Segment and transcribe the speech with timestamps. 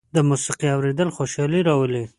[0.15, 2.03] د موسيقۍ اورېدل خوشالي راولي.